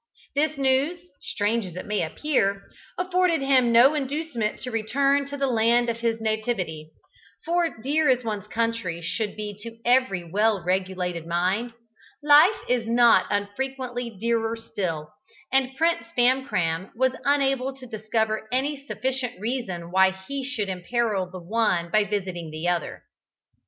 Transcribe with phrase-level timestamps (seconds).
[0.33, 2.63] This news, strange as it may appear,
[2.97, 6.89] afforded him no inducement to return to the land of his nativity,
[7.45, 11.73] for, dear as one's country should be to every well regulated mind,
[12.23, 15.13] life is not unfrequently dearer still,
[15.53, 21.37] and Prince Famcram was unable to discover any sufficient reason why he should imperil the
[21.39, 23.03] one by visiting the other.